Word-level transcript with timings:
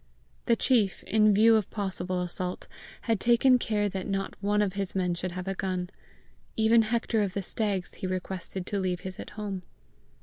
The 0.47 0.55
chief, 0.55 1.03
in 1.03 1.31
view 1.31 1.55
of 1.55 1.69
possible 1.69 2.21
assault, 2.23 2.67
had 3.01 3.19
taken 3.19 3.59
care 3.59 3.87
that 3.87 4.07
not 4.07 4.33
one 4.41 4.63
of 4.63 4.73
his 4.73 4.95
men 4.95 5.13
should 5.13 5.33
have 5.33 5.47
a 5.47 5.53
gun. 5.53 5.91
Even 6.55 6.81
Hector 6.81 7.21
of 7.21 7.35
the 7.35 7.43
Stags 7.43 7.93
he 7.93 8.07
requested 8.07 8.65
to 8.65 8.79
leave 8.79 9.01
his 9.01 9.19
at 9.19 9.29
home. 9.37 9.61